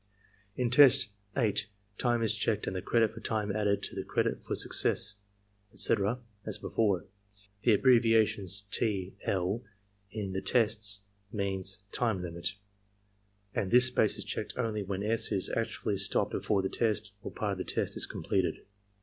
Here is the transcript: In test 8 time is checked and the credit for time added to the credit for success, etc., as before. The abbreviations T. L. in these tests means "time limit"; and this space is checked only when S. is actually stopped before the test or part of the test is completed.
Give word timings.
In 0.55 0.71
test 0.71 1.11
8 1.37 1.67
time 1.99 2.23
is 2.23 2.33
checked 2.33 2.65
and 2.65 2.75
the 2.75 2.81
credit 2.81 3.13
for 3.13 3.19
time 3.19 3.55
added 3.55 3.83
to 3.83 3.93
the 3.95 4.03
credit 4.03 4.43
for 4.43 4.55
success, 4.55 5.17
etc., 5.71 6.19
as 6.43 6.57
before. 6.57 7.05
The 7.61 7.73
abbreviations 7.75 8.63
T. 8.71 9.13
L. 9.25 9.61
in 10.09 10.33
these 10.33 10.41
tests 10.43 11.01
means 11.31 11.81
"time 11.91 12.23
limit"; 12.23 12.55
and 13.53 13.69
this 13.69 13.85
space 13.85 14.17
is 14.17 14.25
checked 14.25 14.57
only 14.57 14.81
when 14.81 15.03
S. 15.03 15.31
is 15.31 15.51
actually 15.51 15.97
stopped 15.97 16.31
before 16.31 16.63
the 16.63 16.69
test 16.69 17.13
or 17.21 17.29
part 17.31 17.51
of 17.51 17.57
the 17.59 17.63
test 17.63 17.95
is 17.95 18.07
completed. 18.07 18.65